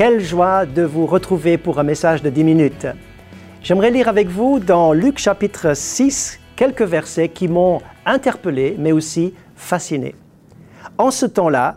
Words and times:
Quelle 0.00 0.20
joie 0.20 0.64
de 0.64 0.82
vous 0.82 1.04
retrouver 1.04 1.58
pour 1.58 1.78
un 1.78 1.82
message 1.82 2.22
de 2.22 2.30
10 2.30 2.42
minutes. 2.42 2.86
J'aimerais 3.62 3.90
lire 3.90 4.08
avec 4.08 4.28
vous 4.28 4.58
dans 4.58 4.94
Luc 4.94 5.18
chapitre 5.18 5.76
6 5.76 6.40
quelques 6.56 6.80
versets 6.80 7.28
qui 7.28 7.48
m'ont 7.48 7.82
interpellé 8.06 8.76
mais 8.78 8.92
aussi 8.92 9.34
fasciné. 9.56 10.14
En 10.96 11.10
ce 11.10 11.26
temps-là, 11.26 11.76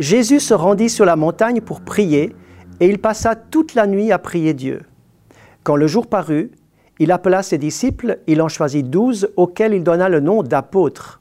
Jésus 0.00 0.40
se 0.40 0.52
rendit 0.52 0.88
sur 0.88 1.04
la 1.04 1.14
montagne 1.14 1.60
pour 1.60 1.80
prier 1.80 2.34
et 2.80 2.88
il 2.88 2.98
passa 2.98 3.36
toute 3.36 3.74
la 3.74 3.86
nuit 3.86 4.10
à 4.10 4.18
prier 4.18 4.52
Dieu. 4.52 4.82
Quand 5.62 5.76
le 5.76 5.86
jour 5.86 6.08
parut, 6.08 6.50
il 7.00 7.12
appela 7.12 7.42
ses 7.42 7.56
disciples, 7.56 8.18
il 8.26 8.42
en 8.42 8.48
choisit 8.48 8.88
douze 8.88 9.30
auxquels 9.36 9.72
il 9.72 9.82
donna 9.82 10.10
le 10.10 10.20
nom 10.20 10.42
d'apôtres. 10.42 11.20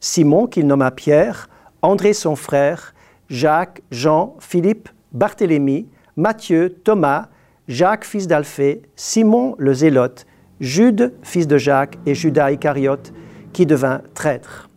Simon 0.00 0.46
qu'il 0.48 0.66
nomma 0.66 0.90
Pierre, 0.90 1.48
André 1.82 2.12
son 2.12 2.34
frère, 2.34 2.94
Jacques, 3.28 3.80
Jean, 3.92 4.36
Philippe, 4.40 4.88
Barthélemy, 5.12 5.86
Matthieu, 6.16 6.76
Thomas, 6.82 7.28
Jacques 7.68 8.04
fils 8.04 8.26
d'Alphée, 8.26 8.82
Simon 8.96 9.54
le 9.58 9.72
Zélote, 9.72 10.26
Jude 10.58 11.14
fils 11.22 11.46
de 11.46 11.58
Jacques 11.58 11.96
et 12.06 12.14
Judas 12.16 12.50
Iscariote 12.50 13.12
qui 13.52 13.66
devint 13.66 14.02
traître. 14.14 14.68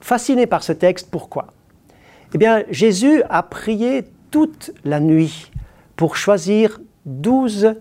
Fasciné 0.00 0.46
par 0.46 0.62
ce 0.62 0.72
texte, 0.72 1.08
pourquoi? 1.10 1.48
Eh 2.34 2.38
bien, 2.38 2.64
Jésus 2.70 3.22
a 3.28 3.42
prié 3.42 4.04
toute 4.30 4.72
la 4.84 4.98
nuit 4.98 5.50
pour 5.94 6.16
choisir 6.16 6.80
douze 7.04 7.74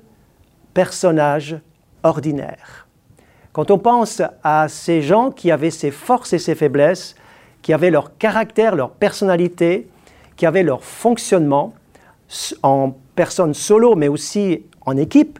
personnages 0.73 1.57
ordinaires. 2.03 2.87
Quand 3.51 3.69
on 3.69 3.77
pense 3.77 4.21
à 4.43 4.67
ces 4.67 5.01
gens 5.01 5.29
qui 5.29 5.51
avaient 5.51 5.69
ses 5.69 5.91
forces 5.91 6.33
et 6.33 6.39
ses 6.39 6.55
faiblesses, 6.55 7.15
qui 7.61 7.73
avaient 7.73 7.91
leur 7.91 8.17
caractère, 8.17 8.75
leur 8.75 8.91
personnalité, 8.91 9.87
qui 10.35 10.45
avaient 10.45 10.63
leur 10.63 10.83
fonctionnement 10.83 11.73
en 12.63 12.93
personne 13.15 13.53
solo, 13.53 13.95
mais 13.95 14.07
aussi 14.07 14.63
en 14.81 14.97
équipe, 14.97 15.39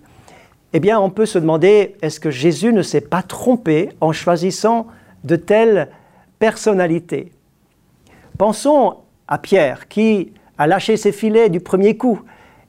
eh 0.74 0.80
bien, 0.80 1.00
on 1.00 1.10
peut 1.10 1.26
se 1.26 1.38
demander, 1.38 1.96
est-ce 2.02 2.20
que 2.20 2.32
Jésus 2.32 2.74
ne 2.74 2.82
s'est 2.82 3.02
pas 3.02 3.22
trompé 3.22 3.90
en 4.02 4.12
choisissant 4.12 4.88
de 5.24 5.36
telles 5.36 5.90
personnalités? 6.40 7.32
Pensons 8.38 8.98
à 9.28 9.38
Pierre, 9.38 9.88
qui 9.88 10.34
a 10.58 10.66
lâché 10.66 10.98
ses 10.98 11.12
filets 11.12 11.50
du 11.50 11.60
premier 11.60 11.98
coup. 11.98 12.22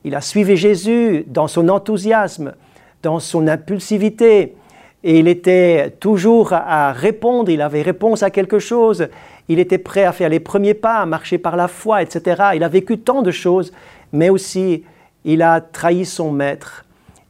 Il 0.05 0.15
a 0.15 0.21
suivi 0.21 0.57
Jésus 0.57 1.25
dans 1.27 1.49
son 1.49 1.69
enthousiasme, 1.69 2.55
dans 3.05 3.21
son 3.21 3.47
impulsivité, 3.47 4.57
et 5.05 5.19
il 5.19 5.29
était 5.29 5.95
toujours 6.01 6.55
à 6.55 6.93
répondre, 6.93 7.51
il 7.51 7.61
avait 7.61 7.83
réponse 7.83 8.23
à 8.23 8.31
quelque 8.31 8.59
chose, 8.59 9.09
il 9.49 9.59
était 9.59 9.79
prêt 9.79 10.05
à 10.05 10.13
faire 10.13 10.31
les 10.31 10.41
premiers 10.41 10.73
pas, 10.73 10.97
à 10.97 11.07
marcher 11.07 11.37
par 11.37 11.55
la 11.55 11.69
foi, 11.69 12.01
etc. 12.01 12.43
Il 12.55 12.65
a 12.65 12.69
vécu 12.69 12.99
tant 12.99 13.21
de 13.21 13.31
choses, 13.31 13.73
mais 14.13 14.31
aussi 14.31 14.83
il 15.27 15.43
a 15.43 15.61
trahi 15.61 16.07
son 16.07 16.33
maître. 16.33 16.87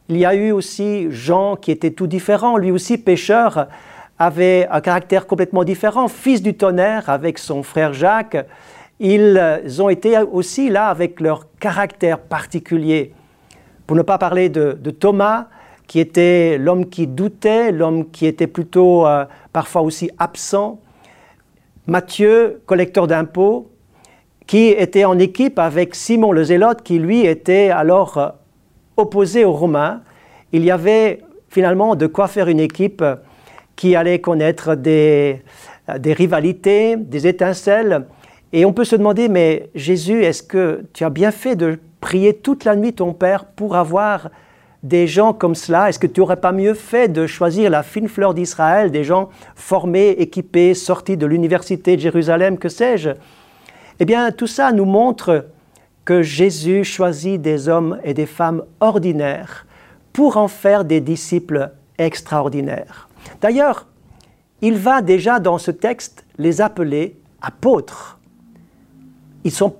Il 0.07 0.17
y 0.17 0.25
a 0.25 0.33
eu 0.33 0.51
aussi 0.51 1.07
Jean 1.11 1.57
qui 1.57 1.71
était 1.71 1.91
tout 1.91 2.07
différent, 2.07 2.55
lui 2.55 2.71
aussi 2.71 2.97
pécheur, 2.97 3.67
avait 4.17 4.65
un 4.71 4.79
caractère 4.79 5.27
complètement 5.27 5.65
différent, 5.65 6.07
fils 6.07 6.41
du 6.41 6.53
tonnerre 6.53 7.09
avec 7.09 7.37
son 7.37 7.63
frère 7.63 7.93
Jacques. 7.93 8.37
Ils 9.01 9.37
ont 9.79 9.89
été 9.89 10.17
aussi 10.19 10.69
là 10.69 10.87
avec 10.87 11.19
leur 11.19 11.47
caractère 11.59 12.19
particulier. 12.19 13.13
Pour 13.87 13.97
ne 13.97 14.01
pas 14.01 14.17
parler 14.17 14.49
de, 14.49 14.73
Thomas, 14.91 15.47
qui 15.87 15.99
était 15.99 16.57
l'homme 16.57 16.89
qui 16.89 17.07
doutait, 17.07 17.71
l'homme 17.71 18.09
qui 18.09 18.25
était 18.25 18.47
plutôt 18.47 19.05
euh, 19.07 19.25
parfois 19.53 19.81
aussi 19.81 20.09
absent. 20.17 20.79
Matthieu, 21.87 22.61
collecteur 22.65 23.07
d'impôts, 23.07 23.69
qui 24.47 24.69
était 24.69 25.05
en 25.05 25.19
équipe 25.19 25.59
avec 25.59 25.95
Simon 25.95 26.31
le 26.31 26.43
Zélote, 26.43 26.81
qui 26.81 26.99
lui 26.99 27.25
était 27.25 27.69
alors 27.69 28.17
euh, 28.17 28.29
opposé 28.97 29.45
aux 29.45 29.53
Romains. 29.53 30.01
Il 30.51 30.63
y 30.63 30.71
avait 30.71 31.21
finalement 31.49 31.95
de 31.95 32.07
quoi 32.07 32.27
faire 32.27 32.47
une 32.47 32.59
équipe 32.59 33.03
qui 33.75 33.95
allait 33.95 34.19
connaître 34.19 34.75
euh, 34.87 35.35
des 35.97 36.13
rivalités, 36.13 36.95
des 36.97 37.27
étincelles. 37.27 38.05
Et 38.53 38.65
on 38.65 38.73
peut 38.73 38.85
se 38.85 38.95
demander, 38.95 39.27
mais 39.27 39.69
Jésus, 39.75 40.23
est-ce 40.23 40.41
que 40.41 40.85
tu 40.93 41.03
as 41.03 41.09
bien 41.09 41.31
fait 41.31 41.55
de 41.55 41.77
prier 41.99 42.33
toute 42.33 42.63
la 42.63 42.75
nuit 42.75 42.93
ton 42.93 43.13
Père 43.13 43.45
pour 43.45 43.75
avoir 43.75 44.29
des 44.85 45.07
gens 45.07 45.33
comme 45.33 45.55
cela 45.55 45.89
Est-ce 45.89 45.97
que 45.97 46.05
tu 46.05 46.19
n'aurais 46.19 46.39
pas 46.39 46.51
mieux 46.51 46.75
fait 46.75 47.07
de 47.07 47.25
choisir 47.25 47.71
la 47.71 47.81
fine 47.81 48.07
fleur 48.07 48.35
d'Israël, 48.35 48.91
des 48.91 49.03
gens 49.03 49.29
formés, 49.55 50.09
équipés, 50.09 50.75
sortis 50.75 51.17
de 51.17 51.25
l'université 51.25 51.95
de 51.95 52.01
Jérusalem, 52.01 52.59
que 52.59 52.69
sais-je? 52.69 53.09
Eh 53.99 54.05
bien, 54.05 54.31
tout 54.31 54.45
ça 54.45 54.71
nous 54.71 54.85
montre 54.85 55.47
que 56.05 56.21
Jésus 56.21 56.83
choisit 56.83 57.41
des 57.41 57.67
hommes 57.67 57.99
et 58.03 58.13
des 58.13 58.27
femmes 58.27 58.63
ordinaires 58.79 59.65
pour 60.13 60.37
en 60.37 60.47
faire 60.47 60.85
des 60.85 61.01
disciples 61.01 61.71
extraordinaires. 61.97 63.09
D'ailleurs, 63.41 63.87
il 64.61 64.77
va 64.77 65.01
déjà 65.01 65.39
dans 65.39 65.57
ce 65.57 65.71
texte 65.71 66.25
les 66.37 66.61
appeler 66.61 67.17
apôtres. 67.41 68.19
Ils 69.43 69.47
ne 69.47 69.55
sont 69.55 69.75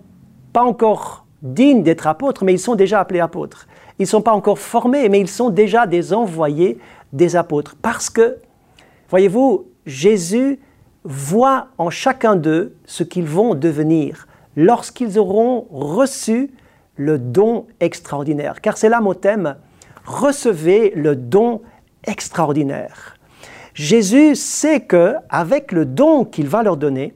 pas 0.51 0.63
encore 0.63 1.25
dignes 1.43 1.83
d'être 1.83 2.07
apôtres, 2.07 2.43
mais 2.43 2.53
ils 2.53 2.59
sont 2.59 2.75
déjà 2.75 3.01
appelés 3.01 3.19
apôtres. 3.19 3.67
Ils 3.99 4.03
ne 4.03 4.07
sont 4.07 4.21
pas 4.21 4.33
encore 4.33 4.59
formés, 4.59 5.09
mais 5.09 5.19
ils 5.19 5.27
sont 5.27 5.49
déjà 5.49 5.87
des 5.87 6.13
envoyés 6.13 6.77
des 7.13 7.35
apôtres. 7.35 7.75
Parce 7.81 8.09
que, 8.09 8.37
voyez-vous, 9.09 9.67
Jésus 9.85 10.59
voit 11.03 11.67
en 11.77 11.89
chacun 11.89 12.35
d'eux 12.35 12.75
ce 12.85 13.03
qu'ils 13.03 13.27
vont 13.27 13.55
devenir 13.55 14.27
lorsqu'ils 14.55 15.19
auront 15.19 15.67
reçu 15.71 16.51
le 16.95 17.19
don 17.19 17.67
extraordinaire. 17.79 18.61
Car 18.61 18.77
c'est 18.77 18.89
là 18.89 19.01
mon 19.01 19.13
thème, 19.13 19.55
recevez 20.05 20.93
le 20.95 21.15
don 21.15 21.61
extraordinaire. 22.05 23.17
Jésus 23.73 24.35
sait 24.35 24.81
que 24.81 25.15
avec 25.29 25.71
le 25.71 25.85
don 25.85 26.23
qu'il 26.23 26.47
va 26.47 26.63
leur 26.63 26.77
donner, 26.77 27.13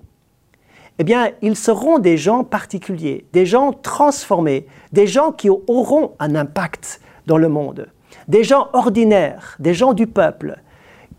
eh 0.99 1.05
bien, 1.05 1.31
ils 1.41 1.55
seront 1.55 1.97
des 1.97 2.17
gens 2.17 2.43
particuliers, 2.43 3.25
des 3.31 3.45
gens 3.45 3.71
transformés, 3.71 4.67
des 4.91 5.07
gens 5.07 5.31
qui 5.31 5.49
auront 5.49 6.11
un 6.19 6.35
impact 6.35 6.99
dans 7.25 7.37
le 7.37 7.47
monde, 7.47 7.87
des 8.27 8.43
gens 8.43 8.67
ordinaires, 8.73 9.55
des 9.59 9.73
gens 9.73 9.93
du 9.93 10.07
peuple, 10.07 10.59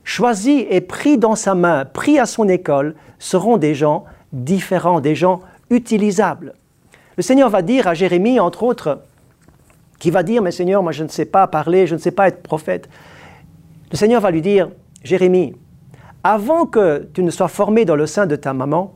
choisis 0.05 0.67
et 0.69 0.83
pris 0.83 1.17
dans 1.17 1.35
sa 1.35 1.55
main, 1.55 1.87
pris 1.87 2.19
à 2.19 2.27
son 2.27 2.47
école, 2.47 2.95
seront 3.19 3.57
des 3.57 3.75
gens 3.75 4.05
différents, 4.35 5.01
des 5.01 5.15
gens 5.15 5.41
utilisables. 5.71 6.53
Le 7.17 7.23
Seigneur 7.23 7.49
va 7.49 7.63
dire 7.63 7.89
à 7.89 7.95
Jérémie, 7.95 8.39
entre 8.39 8.65
autres, 8.65 9.01
qui 9.99 10.11
va 10.11 10.23
dire, 10.23 10.43
mais 10.43 10.51
Seigneur, 10.51 10.83
moi 10.83 10.93
je 10.93 11.05
ne 11.05 11.09
sais 11.09 11.25
pas 11.25 11.47
parler, 11.47 11.87
je 11.87 11.95
ne 11.95 12.01
sais 12.01 12.11
pas 12.11 12.29
être 12.29 12.43
prophète. 12.43 12.89
Le 13.91 13.97
Seigneur 13.97 14.21
va 14.21 14.31
lui 14.31 14.43
dire, 14.43 14.69
Jérémie, 15.03 15.55
avant 16.23 16.67
que 16.67 17.09
tu 17.15 17.23
ne 17.23 17.31
sois 17.31 17.49
formé 17.49 17.87
dans 17.87 17.97
le 17.97 18.07
sein 18.07 18.27
de 18.27 18.37
ta 18.37 18.53
maman, 18.53 18.95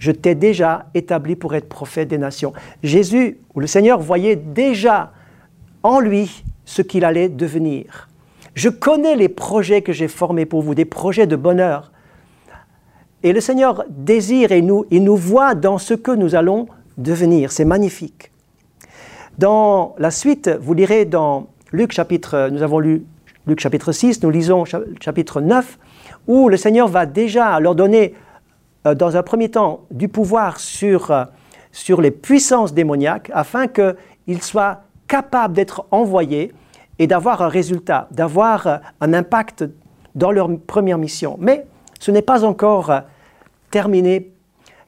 je 0.00 0.10
t'ai 0.10 0.34
déjà 0.34 0.86
établi 0.94 1.36
pour 1.36 1.54
être 1.54 1.68
prophète 1.68 2.08
des 2.08 2.18
nations. 2.18 2.52
Jésus, 2.82 3.38
ou 3.54 3.60
le 3.60 3.66
Seigneur, 3.66 4.00
voyait 4.00 4.34
déjà 4.34 5.12
en 5.82 6.00
lui 6.00 6.42
ce 6.64 6.80
qu'il 6.80 7.04
allait 7.04 7.28
devenir. 7.28 8.08
Je 8.54 8.70
connais 8.70 9.14
les 9.14 9.28
projets 9.28 9.82
que 9.82 9.92
j'ai 9.92 10.08
formés 10.08 10.46
pour 10.46 10.62
vous, 10.62 10.74
des 10.74 10.86
projets 10.86 11.26
de 11.26 11.36
bonheur. 11.36 11.92
Et 13.22 13.34
le 13.34 13.40
Seigneur 13.42 13.84
désire 13.90 14.52
et 14.52 14.62
nous, 14.62 14.86
il 14.90 15.04
nous 15.04 15.16
voit 15.16 15.54
dans 15.54 15.76
ce 15.76 15.92
que 15.92 16.12
nous 16.12 16.34
allons 16.34 16.66
devenir. 16.96 17.52
C'est 17.52 17.66
magnifique. 17.66 18.32
Dans 19.36 19.94
la 19.98 20.10
suite, 20.10 20.48
vous 20.62 20.72
lirez 20.72 21.04
dans 21.04 21.48
Luc 21.72 21.92
chapitre, 21.92 22.48
nous 22.50 22.62
avons 22.62 22.78
lu 22.78 23.04
Luc 23.46 23.60
chapitre 23.60 23.92
6, 23.92 24.22
nous 24.22 24.30
lisons 24.30 24.64
chapitre 25.00 25.42
9, 25.42 25.78
où 26.26 26.48
le 26.48 26.56
Seigneur 26.56 26.88
va 26.88 27.04
déjà 27.04 27.60
leur 27.60 27.74
donner 27.74 28.14
euh, 28.86 28.94
dans 28.94 29.16
un 29.16 29.22
premier 29.22 29.50
temps, 29.50 29.84
du 29.90 30.08
pouvoir 30.08 30.58
sur, 30.58 31.10
euh, 31.10 31.24
sur 31.70 32.00
les 32.00 32.10
puissances 32.10 32.72
démoniaques 32.72 33.30
afin 33.34 33.66
qu'ils 33.66 34.42
soient 34.42 34.82
capables 35.06 35.54
d'être 35.54 35.86
envoyés 35.90 36.52
et 36.98 37.06
d'avoir 37.06 37.42
un 37.42 37.48
résultat, 37.48 38.08
d'avoir 38.10 38.66
euh, 38.66 38.76
un 39.02 39.12
impact 39.12 39.64
dans 40.14 40.30
leur 40.30 40.48
première 40.66 40.96
mission. 40.96 41.36
Mais 41.40 41.66
ce 41.98 42.10
n'est 42.10 42.22
pas 42.22 42.44
encore 42.44 42.90
terminé, 43.70 44.32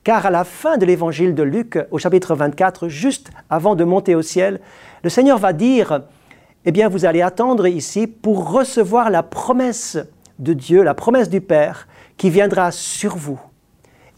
car 0.04 0.24
à 0.24 0.30
la 0.30 0.44
fin 0.44 0.78
de 0.78 0.86
l'évangile 0.86 1.34
de 1.34 1.42
Luc, 1.42 1.78
au 1.90 1.98
chapitre 1.98 2.34
24, 2.34 2.88
juste 2.88 3.30
avant 3.50 3.76
de 3.76 3.84
monter 3.84 4.14
au 4.14 4.22
ciel, 4.22 4.60
le 5.04 5.10
Seigneur 5.10 5.36
va 5.36 5.52
dire, 5.52 6.00
eh 6.64 6.72
bien 6.72 6.88
vous 6.88 7.04
allez 7.04 7.20
attendre 7.20 7.66
ici 7.66 8.06
pour 8.06 8.50
recevoir 8.50 9.10
la 9.10 9.22
promesse 9.22 9.98
de 10.38 10.54
Dieu, 10.54 10.82
la 10.82 10.94
promesse 10.94 11.28
du 11.28 11.42
Père, 11.42 11.86
qui 12.16 12.30
viendra 12.30 12.70
sur 12.70 13.16
vous. 13.16 13.40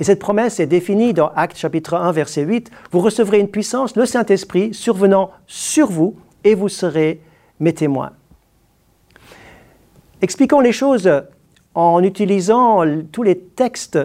Et 0.01 0.05
cette 0.05 0.19
promesse 0.19 0.59
est 0.59 0.67
définie 0.67 1.15
dans 1.15 1.29
Actes 1.37 1.57
chapitre 1.57 1.95
1, 1.95 2.13
verset 2.13 2.43
8. 2.43 2.71
Vous 2.91 3.01
recevrez 3.01 3.39
une 3.39 3.49
puissance, 3.49 3.97
le 3.97 4.07
Saint-Esprit, 4.07 4.75
survenant 4.75 5.31
sur 5.47 5.89
vous, 5.89 6.17
et 6.43 6.55
vous 6.55 6.69
serez 6.69 7.21
mes 7.61 7.73
témoins. 7.73 8.13
Expliquons 10.21 10.61
les 10.61 10.73
choses 10.73 11.11
en 11.75 12.03
utilisant 12.03 12.83
tous 13.13 13.23
les 13.23 13.39
textes 13.39 13.99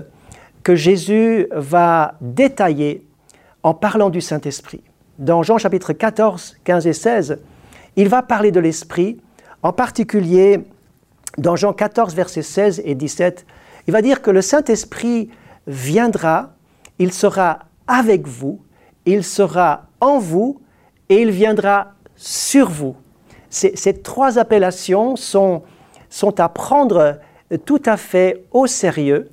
que 0.64 0.76
Jésus 0.76 1.48
va 1.52 2.16
détailler 2.22 3.06
en 3.64 3.74
parlant 3.74 4.10
du 4.10 4.22
Saint-Esprit. 4.22 4.82
Dans 5.18 5.44
Jean 5.44 5.58
chapitre 5.58 5.94
14, 5.94 6.58
15 6.64 6.88
et 6.88 6.94
16, 6.94 7.40
il 7.96 8.08
va 8.08 8.22
parler 8.22 8.52
de 8.52 8.60
l'Esprit, 8.60 9.20
en 9.64 9.74
particulier 9.74 10.62
dans 11.38 11.56
Jean 11.56 11.74
14, 11.74 12.16
versets 12.16 12.42
16 12.42 12.82
et 12.86 12.96
17. 12.96 13.46
Il 13.88 13.94
va 13.94 14.02
dire 14.02 14.22
que 14.22 14.32
le 14.32 14.42
Saint-Esprit 14.42 15.30
viendra, 15.70 16.50
il 16.98 17.14
sera 17.14 17.60
avec 17.88 18.28
vous, 18.28 18.60
il 19.06 19.24
sera 19.24 19.84
en 20.02 20.18
vous 20.18 20.60
et 21.10 21.22
il 21.22 21.30
viendra 21.30 21.94
sur 22.16 22.70
vous. 22.70 22.96
Ces, 23.50 24.02
trois 24.02 24.38
appellations 24.38 25.16
sont, 25.16 25.64
sont 26.10 26.40
à 26.40 26.50
prendre 26.50 27.20
tout 27.66 27.82
à 27.86 27.98
fait 27.98 28.46
au 28.52 28.68
sérieux 28.68 29.30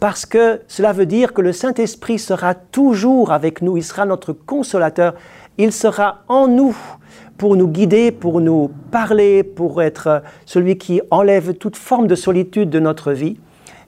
parce 0.00 0.26
que 0.26 0.62
cela 0.66 0.92
veut 0.92 1.06
dire 1.06 1.32
que 1.32 1.42
le 1.42 1.52
Saint-Esprit 1.52 2.18
sera 2.18 2.54
toujours 2.54 3.30
avec 3.30 3.62
nous, 3.62 3.76
il 3.76 3.84
sera 3.84 4.04
notre 4.04 4.32
consolateur, 4.32 5.14
il 5.58 5.72
sera 5.72 6.22
en 6.28 6.48
nous 6.48 6.76
pour 7.38 7.56
nous 7.56 7.68
guider, 7.68 8.10
pour 8.10 8.40
nous 8.40 8.70
parler, 8.90 9.42
pour 9.44 9.82
être 9.82 10.22
celui 10.44 10.76
qui 10.78 11.00
enlève 11.10 11.54
toute 11.54 11.76
forme 11.76 12.06
de 12.06 12.14
solitude 12.14 12.70
de 12.70 12.80
notre 12.80 13.12
vie, 13.12 13.38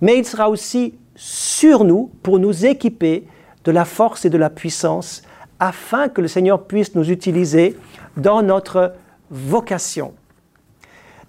mais 0.01 0.19
il 0.19 0.25
sera 0.25 0.51
aussi 0.51 0.95
sur 1.17 1.85
nous 1.85 2.11
pour 2.23 2.39
nous 2.39 2.67
équiper 2.67 3.27
de 3.65 3.73
la 3.73 3.85
force 3.85 4.25
et 4.25 4.31
de 4.31 4.39
la 4.39 4.51
puissance 4.51 5.23
afin 5.61 6.09
que 6.09 6.21
le 6.21 6.29
Seigneur 6.29 6.65
puisse 6.65 6.95
nous 6.95 7.11
utiliser 7.11 7.77
dans 8.17 8.43
notre 8.43 8.95
vocation. 9.31 10.15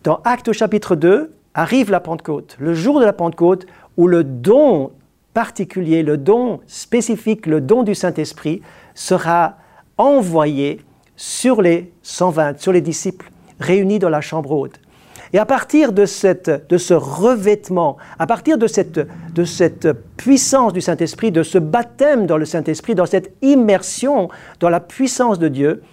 Dans 0.03 0.19
Actes 0.23 0.51
chapitre 0.51 0.95
2, 0.95 1.33
arrive 1.53 1.89
la 1.89 1.99
Pentecôte, 1.99 2.57
le 2.59 2.73
jour 2.73 2.99
de 2.99 3.05
la 3.05 3.13
Pentecôte, 3.13 3.65
où 3.97 4.07
le 4.07 4.23
don 4.23 4.91
particulier, 5.33 6.03
le 6.03 6.17
don 6.17 6.59
spécifique, 6.67 7.45
le 7.45 7.61
don 7.61 7.83
du 7.83 7.95
Saint-Esprit 7.95 8.61
sera 8.93 9.57
envoyé 9.97 10.81
sur 11.15 11.61
les 11.61 11.91
120, 12.03 12.59
sur 12.59 12.71
les 12.71 12.81
disciples 12.81 13.31
réunis 13.59 13.99
dans 13.99 14.09
la 14.09 14.21
chambre 14.21 14.51
haute. 14.51 14.79
Et 15.35 15.37
à 15.37 15.45
partir 15.45 15.91
de, 15.91 16.05
cette, 16.05 16.69
de 16.69 16.77
ce 16.77 16.93
revêtement, 16.93 17.97
à 18.19 18.25
partir 18.25 18.57
de 18.57 18.67
cette, 18.67 19.01
de 19.33 19.43
cette 19.43 19.91
puissance 20.15 20.71
du 20.71 20.79
Saint-Esprit, 20.79 21.29
de 21.29 21.43
ce 21.43 21.57
baptême 21.57 22.25
dans 22.25 22.37
le 22.37 22.45
Saint-Esprit, 22.45 22.95
dans 22.95 23.05
cette 23.05 23.35
immersion 23.41 24.29
dans 24.61 24.69
la 24.69 24.79
puissance 24.79 25.37
de 25.37 25.49
Dieu, 25.49 25.83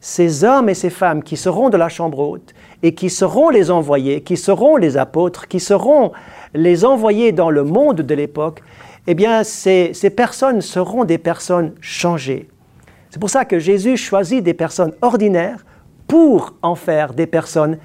ces 0.00 0.44
hommes 0.44 0.68
et 0.68 0.74
ces 0.74 0.90
femmes 0.90 1.22
qui 1.22 1.38
seront 1.38 1.70
de 1.70 1.78
la 1.78 1.88
chambre 1.88 2.18
haute 2.18 2.52
et 2.82 2.94
qui 2.94 3.08
seront 3.08 3.48
les 3.48 3.70
envoyés, 3.70 4.20
qui 4.20 4.36
seront 4.36 4.76
les 4.76 4.98
apôtres, 4.98 5.48
qui 5.48 5.60
seront 5.60 6.12
les 6.52 6.84
envoyés 6.84 7.32
dans 7.32 7.48
le 7.48 7.64
monde 7.64 8.02
de 8.02 8.14
l'époque, 8.14 8.62
eh 9.06 9.14
bien, 9.14 9.44
ces, 9.44 9.94
ces 9.94 10.10
personnes 10.10 10.60
seront 10.60 11.06
des 11.06 11.16
personnes 11.16 11.72
changées. 11.80 12.50
C'est 13.08 13.18
pour 13.18 13.30
ça 13.30 13.46
que 13.46 13.58
Jésus 13.58 13.96
choisit 13.96 14.44
des 14.44 14.52
personnes 14.52 14.92
ordinaires 15.00 15.64
pour 16.06 16.52
en 16.60 16.74
faire 16.74 17.14
des 17.14 17.26
personnes 17.26 17.78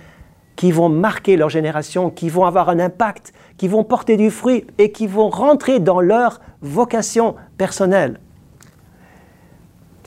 qui 0.55 0.71
vont 0.71 0.89
marquer 0.89 1.37
leur 1.37 1.49
génération, 1.49 2.09
qui 2.09 2.29
vont 2.29 2.45
avoir 2.45 2.69
un 2.69 2.79
impact, 2.79 3.33
qui 3.57 3.67
vont 3.67 3.83
porter 3.83 4.17
du 4.17 4.31
fruit 4.31 4.65
et 4.77 4.91
qui 4.91 5.07
vont 5.07 5.29
rentrer 5.29 5.79
dans 5.79 6.01
leur 6.01 6.39
vocation 6.61 7.35
personnelle. 7.57 8.19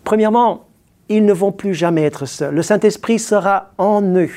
Premièrement, 0.05 0.67
ils 1.09 1.25
ne 1.25 1.33
vont 1.33 1.53
plus 1.53 1.75
jamais 1.75 2.03
être 2.03 2.27
seuls. 2.27 2.55
Le 2.55 2.63
Saint-Esprit 2.63 3.19
sera 3.19 3.73
en 3.79 4.03
eux 4.03 4.31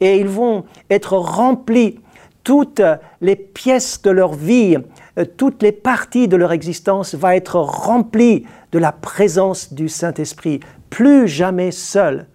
et 0.00 0.18
ils 0.18 0.28
vont 0.28 0.64
être 0.90 1.16
remplis 1.16 2.00
toutes 2.42 2.82
les 3.22 3.36
pièces 3.36 4.02
de 4.02 4.10
leur 4.10 4.34
vie, 4.34 4.76
euh, 5.18 5.24
toutes 5.24 5.62
les 5.62 5.72
parties 5.72 6.28
de 6.28 6.36
leur 6.36 6.52
existence 6.52 7.14
vont 7.14 7.30
être 7.30 7.56
remplies 7.56 8.44
de 8.70 8.78
la 8.78 8.92
présence 8.92 9.72
du 9.72 9.88
Saint-Esprit, 9.88 10.60
plus 10.90 11.26
jamais 11.26 11.70
seuls. 11.70 12.26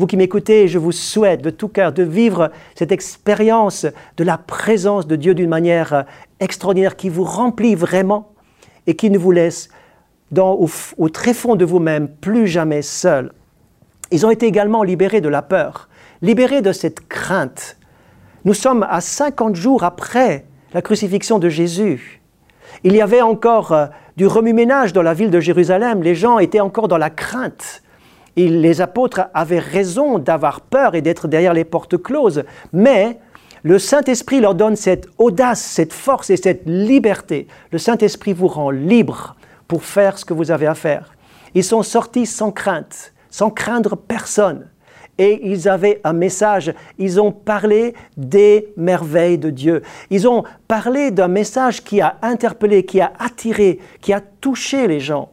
Vous 0.00 0.06
qui 0.06 0.16
m'écoutez, 0.16 0.66
je 0.66 0.78
vous 0.78 0.92
souhaite 0.92 1.42
de 1.42 1.50
tout 1.50 1.68
cœur 1.68 1.92
de 1.92 2.02
vivre 2.02 2.50
cette 2.74 2.90
expérience 2.90 3.84
de 4.16 4.24
la 4.24 4.38
présence 4.38 5.06
de 5.06 5.14
Dieu 5.14 5.34
d'une 5.34 5.50
manière 5.50 5.92
euh, 5.92 6.02
extraordinaire 6.40 6.96
qui 6.96 7.10
vous 7.10 7.22
remplit 7.22 7.74
vraiment 7.74 8.32
et 8.86 8.96
qui 8.96 9.10
ne 9.10 9.18
vous 9.18 9.30
laisse 9.30 9.68
au, 10.34 10.70
au 10.96 11.08
très 11.10 11.34
fond 11.34 11.54
de 11.54 11.66
vous-même 11.66 12.08
plus 12.08 12.46
jamais 12.46 12.80
seul. 12.80 13.30
Ils 14.10 14.24
ont 14.24 14.30
été 14.30 14.46
également 14.46 14.84
libérés 14.84 15.20
de 15.20 15.28
la 15.28 15.42
peur, 15.42 15.90
libérés 16.22 16.62
de 16.62 16.72
cette 16.72 17.06
crainte. 17.06 17.76
Nous 18.46 18.54
sommes 18.54 18.86
à 18.88 19.02
50 19.02 19.54
jours 19.54 19.84
après 19.84 20.46
la 20.72 20.80
crucifixion 20.80 21.38
de 21.38 21.50
Jésus. 21.50 22.22
Il 22.84 22.96
y 22.96 23.02
avait 23.02 23.20
encore 23.20 23.72
euh, 23.72 23.86
du 24.16 24.26
remue-ménage 24.26 24.94
dans 24.94 25.02
la 25.02 25.12
ville 25.12 25.30
de 25.30 25.40
Jérusalem, 25.40 26.02
les 26.02 26.14
gens 26.14 26.38
étaient 26.38 26.60
encore 26.60 26.88
dans 26.88 26.96
la 26.96 27.10
crainte 27.10 27.82
les 28.36 28.80
apôtres 28.80 29.22
avaient 29.34 29.58
raison 29.58 30.18
d'avoir 30.18 30.60
peur 30.60 30.94
et 30.94 31.02
d'être 31.02 31.28
derrière 31.28 31.54
les 31.54 31.64
portes 31.64 32.00
closes, 32.00 32.44
mais 32.72 33.18
le 33.62 33.78
Saint-Esprit 33.78 34.40
leur 34.40 34.54
donne 34.54 34.76
cette 34.76 35.08
audace, 35.18 35.60
cette 35.60 35.92
force 35.92 36.30
et 36.30 36.36
cette 36.36 36.62
liberté. 36.64 37.46
Le 37.72 37.78
Saint-Esprit 37.78 38.32
vous 38.32 38.48
rend 38.48 38.70
libre 38.70 39.36
pour 39.68 39.84
faire 39.84 40.16
ce 40.18 40.24
que 40.24 40.32
vous 40.32 40.50
avez 40.50 40.66
à 40.66 40.74
faire. 40.74 41.12
Ils 41.54 41.64
sont 41.64 41.82
sortis 41.82 42.26
sans 42.26 42.52
crainte, 42.52 43.12
sans 43.28 43.50
craindre 43.50 43.96
personne. 43.96 44.68
Et 45.18 45.50
ils 45.50 45.68
avaient 45.68 46.00
un 46.04 46.14
message. 46.14 46.72
Ils 46.98 47.20
ont 47.20 47.32
parlé 47.32 47.94
des 48.16 48.72
merveilles 48.78 49.36
de 49.36 49.50
Dieu. 49.50 49.82
Ils 50.08 50.26
ont 50.26 50.44
parlé 50.66 51.10
d'un 51.10 51.28
message 51.28 51.84
qui 51.84 52.00
a 52.00 52.16
interpellé, 52.22 52.84
qui 52.84 53.02
a 53.02 53.12
attiré, 53.18 53.78
qui 54.00 54.14
a 54.14 54.22
touché 54.22 54.86
les 54.86 55.00
gens. 55.00 55.30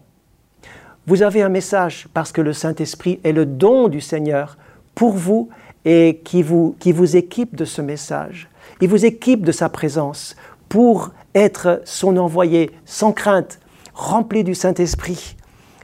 Vous 1.08 1.22
avez 1.22 1.42
un 1.42 1.48
message 1.48 2.10
parce 2.14 2.34
que 2.34 2.42
le 2.42 2.52
Saint-Esprit 2.52 3.22
est 3.24 3.32
le 3.32 3.46
don 3.46 3.88
du 3.88 4.02
Seigneur 4.02 4.58
pour 4.94 5.14
vous 5.14 5.48
et 5.86 6.20
qui 6.26 6.44
vous, 6.44 6.76
qui 6.80 6.92
vous 6.92 7.16
équipe 7.16 7.56
de 7.56 7.64
ce 7.64 7.82
message. 7.82 8.50
Il 8.82 8.90
vous 8.90 9.06
équipe 9.06 9.46
de 9.46 9.54
sa 9.54 9.70
présence 9.70 10.36
pour 10.68 11.12
être 11.34 11.82
son 11.86 12.18
envoyé 12.18 12.72
sans 12.84 13.14
crainte, 13.14 13.62
rempli 13.94 14.44
du 14.44 14.54
Saint-Esprit. 14.54 15.38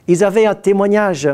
Ils 0.08 0.24
avaient 0.24 0.44
un 0.44 0.54
témoignage 0.54 1.30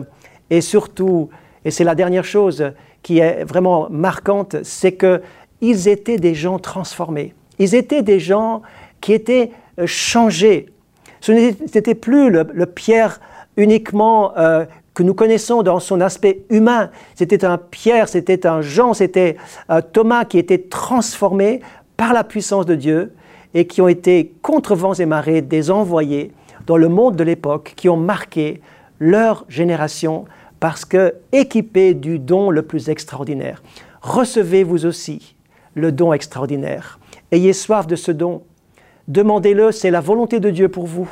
et 0.51 0.61
surtout, 0.61 1.29
et 1.65 1.73
c'est 1.73 1.83
la 1.83 1.97
dernière 1.97 2.25
chose 2.25 2.71
qui 3.03 3.19
est 3.19 3.43
vraiment 3.43 3.89
marquante, 3.91 4.63
c'est 4.63 4.97
qu'ils 4.97 5.89
étaient 5.89 6.19
des 6.19 6.37
gens 6.37 6.61
transformés. 6.61 7.35
Ils 7.59 7.75
étaient 7.75 8.03
des 8.03 8.21
gens 8.21 8.63
qui 9.01 9.15
étaient 9.15 9.51
changés. 9.85 10.67
Ce 11.21 11.33
n'était 11.33 11.97
plus 11.97 12.31
le, 12.31 12.47
le 12.53 12.67
Pierre 12.67 13.21
uniquement 13.57 14.37
euh, 14.37 14.65
que 14.95 15.03
nous 15.03 15.15
connaissons 15.15 15.63
dans 15.63 15.81
son 15.81 16.01
aspect 16.01 16.43
humain. 16.51 16.91
C'était 17.15 17.45
un 17.45 17.59
Pierre, 17.59 18.09
c'était 18.09 18.47
un 18.47 18.61
Jean, 18.61 18.95
c'était 18.95 19.37
un 19.69 19.83
Thomas 19.83 20.25
qui 20.25 20.39
était 20.39 20.59
transformé 20.59 21.61
par 21.97 22.13
la 22.13 22.25
puissance 22.25 22.67
de 22.67 22.75
Dieu 22.75 23.13
et 23.55 23.67
qui 23.67 23.81
ont 23.81 23.89
été 23.89 24.33
contre 24.43 24.75
vents 24.75 24.95
et 24.95 25.07
marées 25.07 25.43
des 25.43 25.71
envoyés 25.71 26.33
dans 26.67 26.77
le 26.77 26.89
monde 26.89 27.17
de 27.17 27.25
l'époque 27.25 27.75
qui 27.77 27.89
ont 27.89 27.97
marqué 27.97 28.61
leur 28.99 29.45
génération 29.49 30.25
parce 30.61 30.85
que 30.85 31.15
équipés 31.33 31.95
du 31.95 32.19
don 32.19 32.51
le 32.51 32.63
plus 32.63 32.89
extraordinaire. 32.91 33.63
Recevez 34.03 34.63
vous 34.63 34.87
aussi 34.87 35.35
le 35.75 35.93
don 35.93 36.13
extraordinaire. 36.13 36.99
Ayez 37.33 37.53
soif 37.53 37.87
de 37.87 37.97
ce 37.97 38.13
don. 38.13 38.43
Demandez-le, 39.09 39.73
c'est 39.73 39.91
la 39.91 40.01
volonté 40.01 40.41
de 40.41 40.51
Dieu 40.51 40.69
pour 40.69 40.87
vous. 40.87 41.11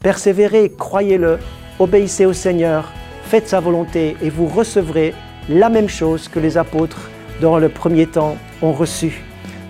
Persévérez, 0.00 0.72
croyez-le 0.76 1.38
obéissez 1.78 2.26
au 2.26 2.32
Seigneur, 2.32 2.92
faites 3.24 3.48
sa 3.48 3.60
volonté 3.60 4.16
et 4.22 4.30
vous 4.30 4.46
recevrez 4.46 5.14
la 5.48 5.68
même 5.68 5.88
chose 5.88 6.28
que 6.28 6.38
les 6.38 6.58
apôtres 6.58 7.10
dans 7.40 7.58
le 7.58 7.68
premier 7.68 8.06
temps 8.06 8.36
ont 8.62 8.72
reçu. 8.72 9.22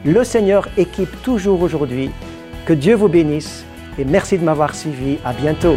Le 0.05 0.25
Seigneur 0.25 0.69
équipe 0.77 1.23
toujours 1.23 1.63
aujourd'hui. 1.63 2.11
Que 2.67 2.73
Dieu 2.73 2.95
vous 2.95 3.09
bénisse 3.09 3.65
et 3.99 4.05
merci 4.05 4.39
de 4.39 4.45
m'avoir 4.45 4.75
suivi. 4.75 5.19
À 5.25 5.33
bientôt. 5.33 5.77